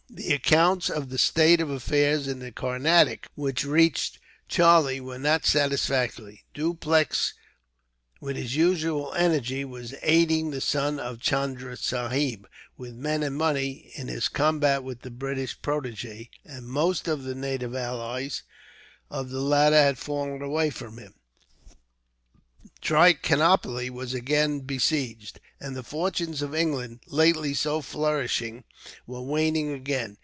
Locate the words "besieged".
24.61-25.39